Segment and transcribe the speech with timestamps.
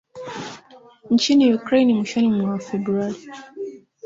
[1.09, 3.27] nchini Ukraine mwishoni mwa Februari